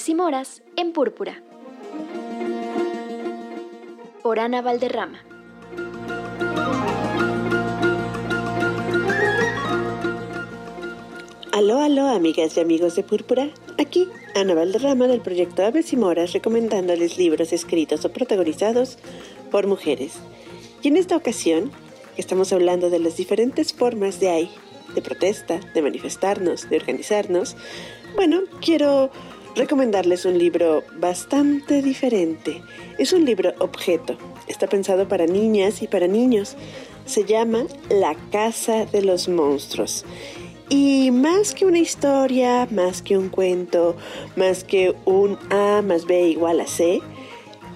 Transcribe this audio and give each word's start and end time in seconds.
Aves 0.00 0.08
y 0.08 0.14
Moras 0.14 0.62
en 0.76 0.92
Púrpura. 0.94 1.42
Por 4.22 4.40
Ana 4.40 4.62
Valderrama. 4.62 5.22
Aló, 11.52 11.80
aló, 11.80 12.08
amigas 12.08 12.56
y 12.56 12.60
amigos 12.60 12.96
de 12.96 13.02
Púrpura. 13.02 13.50
Aquí, 13.78 14.08
Ana 14.34 14.54
Valderrama 14.54 15.06
del 15.06 15.20
proyecto 15.20 15.66
Aves 15.66 15.92
y 15.92 15.98
Moras 15.98 16.32
recomendándoles 16.32 17.18
libros 17.18 17.52
escritos 17.52 18.02
o 18.06 18.10
protagonizados 18.10 18.96
por 19.50 19.66
mujeres. 19.66 20.14
Y 20.80 20.88
en 20.88 20.96
esta 20.96 21.14
ocasión, 21.14 21.72
estamos 22.16 22.54
hablando 22.54 22.88
de 22.88 23.00
las 23.00 23.18
diferentes 23.18 23.74
formas 23.74 24.18
de 24.18 24.30
hay, 24.30 24.50
de 24.94 25.02
protesta, 25.02 25.60
de 25.74 25.82
manifestarnos, 25.82 26.70
de 26.70 26.78
organizarnos, 26.78 27.54
bueno, 28.16 28.40
quiero 28.60 29.10
recomendarles 29.54 30.24
un 30.24 30.38
libro 30.38 30.84
bastante 30.98 31.82
diferente. 31.82 32.62
Es 32.98 33.12
un 33.12 33.24
libro 33.24 33.52
objeto. 33.58 34.16
Está 34.46 34.66
pensado 34.66 35.08
para 35.08 35.26
niñas 35.26 35.82
y 35.82 35.88
para 35.88 36.06
niños. 36.06 36.56
Se 37.06 37.24
llama 37.24 37.64
La 37.88 38.14
Casa 38.30 38.86
de 38.86 39.02
los 39.02 39.28
Monstruos. 39.28 40.04
Y 40.68 41.10
más 41.10 41.52
que 41.54 41.66
una 41.66 41.78
historia, 41.78 42.68
más 42.70 43.02
que 43.02 43.18
un 43.18 43.28
cuento, 43.28 43.96
más 44.36 44.62
que 44.62 44.94
un 45.04 45.36
A 45.50 45.82
más 45.82 46.06
B 46.06 46.28
igual 46.28 46.60
a 46.60 46.66
C, 46.66 47.00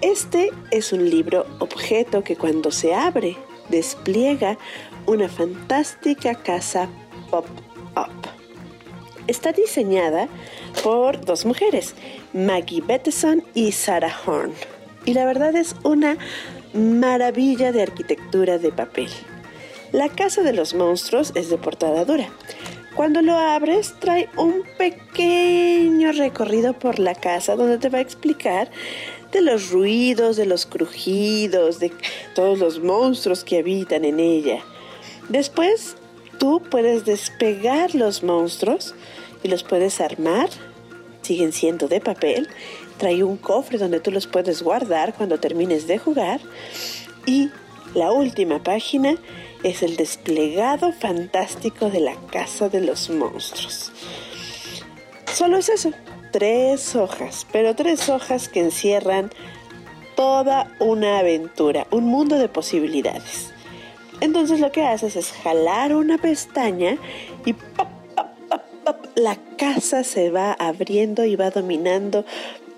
este 0.00 0.50
es 0.70 0.92
un 0.92 1.08
libro 1.10 1.44
objeto 1.58 2.22
que 2.22 2.36
cuando 2.36 2.70
se 2.70 2.94
abre 2.94 3.36
despliega 3.68 4.58
una 5.06 5.28
fantástica 5.28 6.34
casa 6.34 6.88
pop-up. 7.30 8.33
Está 9.26 9.52
diseñada 9.52 10.28
por 10.82 11.24
dos 11.24 11.46
mujeres, 11.46 11.94
Maggie 12.34 12.82
Bettison 12.82 13.42
y 13.54 13.72
Sarah 13.72 14.14
Horn. 14.26 14.52
Y 15.06 15.14
la 15.14 15.24
verdad 15.24 15.56
es 15.56 15.74
una 15.82 16.18
maravilla 16.74 17.72
de 17.72 17.82
arquitectura 17.82 18.58
de 18.58 18.70
papel. 18.70 19.08
La 19.92 20.10
casa 20.10 20.42
de 20.42 20.52
los 20.52 20.74
monstruos 20.74 21.32
es 21.34 21.48
de 21.48 21.56
portada 21.56 22.04
dura. 22.04 22.28
Cuando 22.94 23.22
lo 23.22 23.34
abres 23.34 23.94
trae 23.98 24.28
un 24.36 24.62
pequeño 24.76 26.12
recorrido 26.12 26.74
por 26.74 26.98
la 26.98 27.14
casa 27.14 27.56
donde 27.56 27.78
te 27.78 27.88
va 27.88 27.98
a 27.98 28.02
explicar 28.02 28.70
de 29.32 29.40
los 29.40 29.70
ruidos, 29.70 30.36
de 30.36 30.44
los 30.44 30.66
crujidos, 30.66 31.80
de 31.80 31.92
todos 32.34 32.58
los 32.58 32.78
monstruos 32.80 33.42
que 33.42 33.60
habitan 33.60 34.04
en 34.04 34.20
ella. 34.20 34.60
Después 35.30 35.96
tú 36.38 36.62
puedes 36.70 37.04
despegar 37.04 37.94
los 37.94 38.22
monstruos 38.22 38.94
y 39.42 39.48
los 39.48 39.62
puedes 39.62 40.00
armar. 40.00 40.48
Siguen 41.22 41.52
siendo 41.52 41.88
de 41.88 42.00
papel. 42.00 42.48
Trae 42.98 43.22
un 43.22 43.36
cofre 43.36 43.78
donde 43.78 44.00
tú 44.00 44.10
los 44.10 44.26
puedes 44.26 44.62
guardar 44.62 45.14
cuando 45.14 45.40
termines 45.40 45.86
de 45.86 45.98
jugar. 45.98 46.40
Y 47.26 47.50
la 47.94 48.12
última 48.12 48.62
página 48.62 49.16
es 49.62 49.82
el 49.82 49.96
desplegado 49.96 50.92
fantástico 50.92 51.88
de 51.90 52.00
la 52.00 52.14
casa 52.30 52.68
de 52.68 52.80
los 52.80 53.08
monstruos. 53.08 53.92
Solo 55.32 55.56
es 55.56 55.68
eso, 55.68 55.90
tres 56.30 56.94
hojas, 56.94 57.46
pero 57.50 57.74
tres 57.74 58.08
hojas 58.08 58.48
que 58.48 58.60
encierran 58.60 59.30
toda 60.16 60.70
una 60.78 61.18
aventura, 61.18 61.86
un 61.90 62.04
mundo 62.04 62.36
de 62.38 62.48
posibilidades. 62.48 63.53
Entonces 64.20 64.60
lo 64.60 64.72
que 64.72 64.82
haces 64.82 65.16
es 65.16 65.32
jalar 65.32 65.94
una 65.94 66.18
pestaña 66.18 66.96
y 67.44 67.54
la 69.14 69.36
casa 69.56 70.04
se 70.04 70.30
va 70.30 70.52
abriendo 70.52 71.24
y 71.24 71.36
va 71.36 71.50
dominando 71.50 72.24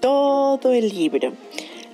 todo 0.00 0.72
el 0.72 0.88
libro. 0.88 1.32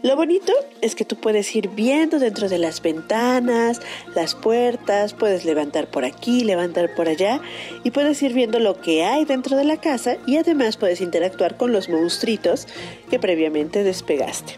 Lo 0.03 0.15
bonito 0.15 0.53
es 0.81 0.95
que 0.95 1.05
tú 1.05 1.17
puedes 1.17 1.55
ir 1.57 1.71
viendo 1.71 2.21
dentro 2.21 2.49
de 2.49 2.59
las 2.59 2.81
ventanas, 2.81 3.81
las 4.15 4.37
puertas, 4.37 5.13
puedes 5.13 5.45
levantar 5.45 5.91
por 5.91 6.05
aquí, 6.05 6.45
levantar 6.45 6.95
por 6.95 7.09
allá 7.09 7.41
y 7.83 7.91
puedes 7.91 8.23
ir 8.23 8.33
viendo 8.33 8.61
lo 8.61 8.81
que 8.81 9.05
hay 9.05 9.25
dentro 9.25 9.57
de 9.57 9.65
la 9.65 9.77
casa 9.77 10.17
y 10.25 10.37
además 10.37 10.77
puedes 10.77 11.01
interactuar 11.01 11.57
con 11.57 11.73
los 11.73 11.89
monstruitos 11.89 12.69
que 13.11 13.19
previamente 13.19 13.83
despegaste 13.83 14.55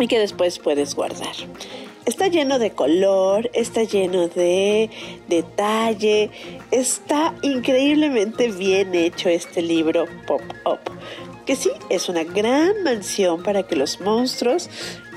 y 0.00 0.08
que 0.08 0.18
después 0.18 0.58
puedes 0.58 0.96
guardar. 0.96 1.36
Está 2.06 2.28
lleno 2.28 2.58
de 2.58 2.70
color, 2.70 3.50
está 3.52 3.82
lleno 3.82 4.28
de 4.28 4.88
detalle, 5.28 6.30
está 6.70 7.34
increíblemente 7.42 8.50
bien 8.52 8.94
hecho 8.94 9.28
este 9.28 9.60
libro 9.60 10.06
Pop-Up 10.26 10.80
que 11.46 11.54
sí 11.54 11.70
es 11.88 12.08
una 12.08 12.24
gran 12.24 12.82
mansión 12.82 13.42
para 13.42 13.62
que 13.62 13.76
los 13.76 14.00
monstruos 14.00 14.68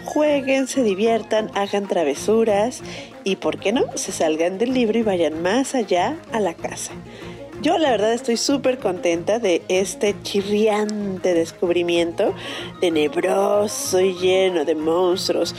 jueguen, 0.05 0.67
se 0.67 0.83
diviertan, 0.83 1.51
hagan 1.55 1.87
travesuras 1.87 2.81
y, 3.23 3.35
¿por 3.35 3.59
qué 3.59 3.73
no?, 3.73 3.85
se 3.95 4.11
salgan 4.11 4.57
del 4.57 4.73
libro 4.73 4.99
y 4.99 5.03
vayan 5.03 5.41
más 5.41 5.75
allá 5.75 6.17
a 6.31 6.39
la 6.39 6.53
casa. 6.53 6.93
Yo 7.61 7.77
la 7.77 7.91
verdad 7.91 8.13
estoy 8.13 8.37
súper 8.37 8.79
contenta 8.79 9.37
de 9.39 9.61
este 9.67 10.15
chirriante 10.23 11.33
descubrimiento, 11.33 12.33
tenebroso 12.79 13.99
y 13.99 14.13
lleno 14.13 14.63
de 14.63 14.75
monstruos, 14.75 15.53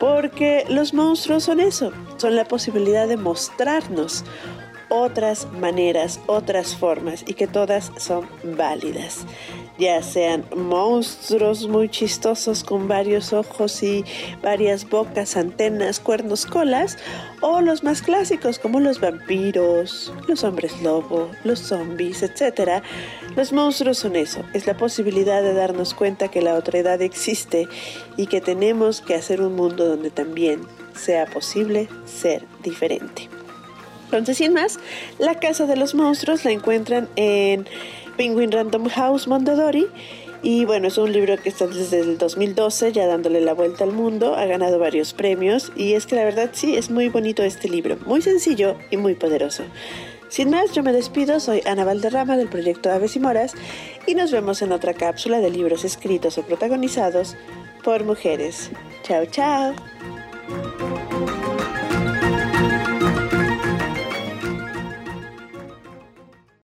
porque 0.00 0.64
los 0.68 0.92
monstruos 0.94 1.44
son 1.44 1.60
eso, 1.60 1.92
son 2.16 2.34
la 2.34 2.44
posibilidad 2.44 3.06
de 3.06 3.16
mostrarnos 3.16 4.24
otras 5.02 5.46
maneras, 5.52 6.20
otras 6.26 6.76
formas 6.76 7.24
y 7.26 7.34
que 7.34 7.46
todas 7.46 7.92
son 7.98 8.28
válidas 8.56 9.26
ya 9.78 10.02
sean 10.02 10.44
monstruos 10.54 11.66
muy 11.66 11.88
chistosos 11.88 12.62
con 12.62 12.86
varios 12.86 13.32
ojos 13.32 13.82
y 13.82 14.04
varias 14.42 14.88
bocas, 14.88 15.36
antenas, 15.36 15.98
cuernos, 15.98 16.46
colas, 16.46 16.96
o 17.40 17.60
los 17.60 17.82
más 17.82 18.00
clásicos 18.00 18.58
como 18.58 18.80
los 18.80 19.00
vampiros, 19.00 20.12
los 20.28 20.44
hombres 20.44 20.80
lobo, 20.82 21.30
los 21.42 21.58
zombies, 21.58 22.22
etc. 22.22 22.82
Los 23.36 23.52
monstruos 23.52 23.98
son 23.98 24.16
eso, 24.16 24.42
es 24.52 24.66
la 24.66 24.76
posibilidad 24.76 25.42
de 25.42 25.54
darnos 25.54 25.94
cuenta 25.94 26.28
que 26.28 26.42
la 26.42 26.54
otra 26.54 26.78
edad 26.78 27.02
existe 27.02 27.68
y 28.16 28.26
que 28.26 28.40
tenemos 28.40 29.00
que 29.00 29.14
hacer 29.14 29.40
un 29.40 29.56
mundo 29.56 29.86
donde 29.86 30.10
también 30.10 30.60
sea 30.94 31.26
posible 31.26 31.88
ser 32.04 32.46
diferente. 32.62 33.28
Entonces, 34.04 34.38
sin 34.38 34.52
más, 34.52 34.78
la 35.18 35.34
casa 35.38 35.66
de 35.66 35.76
los 35.76 35.94
monstruos 35.94 36.44
la 36.44 36.52
encuentran 36.52 37.08
en 37.16 37.66
Penguin 38.16 38.52
Random 38.52 38.88
House 38.88 39.26
Mondadori. 39.26 39.86
Y 40.42 40.66
bueno, 40.66 40.88
es 40.88 40.98
un 40.98 41.10
libro 41.10 41.38
que 41.38 41.48
está 41.48 41.66
desde 41.66 42.00
el 42.00 42.18
2012 42.18 42.92
ya 42.92 43.06
dándole 43.06 43.40
la 43.40 43.54
vuelta 43.54 43.84
al 43.84 43.92
mundo, 43.92 44.34
ha 44.34 44.44
ganado 44.44 44.78
varios 44.78 45.14
premios 45.14 45.72
y 45.74 45.94
es 45.94 46.04
que 46.04 46.16
la 46.16 46.24
verdad 46.24 46.50
sí, 46.52 46.76
es 46.76 46.90
muy 46.90 47.08
bonito 47.08 47.42
este 47.42 47.66
libro, 47.66 47.96
muy 48.04 48.20
sencillo 48.20 48.76
y 48.90 48.98
muy 48.98 49.14
poderoso. 49.14 49.64
Sin 50.28 50.50
más, 50.50 50.72
yo 50.72 50.82
me 50.82 50.92
despido, 50.92 51.40
soy 51.40 51.62
Ana 51.64 51.84
Valderrama 51.84 52.36
del 52.36 52.48
proyecto 52.48 52.90
Aves 52.90 53.16
y 53.16 53.20
Moras 53.20 53.54
y 54.06 54.14
nos 54.14 54.32
vemos 54.32 54.60
en 54.60 54.72
otra 54.72 54.92
cápsula 54.92 55.40
de 55.40 55.48
libros 55.48 55.82
escritos 55.82 56.36
o 56.36 56.42
protagonizados 56.42 57.36
por 57.82 58.04
mujeres. 58.04 58.70
Chao, 59.02 59.24
chao. 59.24 59.74